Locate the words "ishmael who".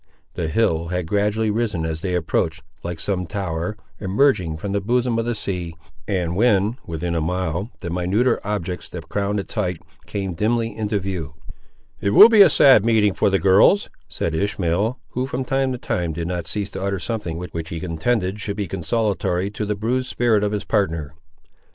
14.33-15.27